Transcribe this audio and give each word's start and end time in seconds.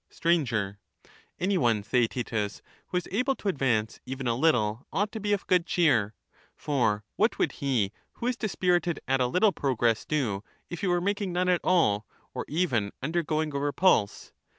Stbamckb, 0.09 0.47
Str, 0.79 1.03
Any 1.39 1.59
one, 1.59 1.83
Theaetetus, 1.83 2.63
who 2.87 2.97
is 2.97 3.07
able 3.11 3.35
to 3.35 3.47
advance 3.47 3.99
even 4.03 4.25
a 4.27 4.31
Thiaktbtus. 4.31 4.39
little 4.41 4.87
ought 4.91 5.11
to 5.11 5.19
be 5.19 5.31
of 5.31 5.45
good 5.45 5.67
cheer, 5.67 6.15
for 6.55 7.03
what 7.17 7.37
would 7.37 7.51
he 7.51 7.91
who 8.13 8.25
is 8.25 8.35
dispirited 8.35 8.99
at 9.07 9.21
a 9.21 9.27
little 9.27 9.51
progress 9.51 10.03
do, 10.03 10.43
if 10.71 10.81
he 10.81 10.87
were 10.87 11.01
making 11.01 11.31
none 11.33 11.49
at 11.49 11.61
all, 11.63 12.07
or 12.33 12.45
even 12.47 12.89
undergoing 13.03 13.55
a 13.55 13.59
repulse 13.59 14.33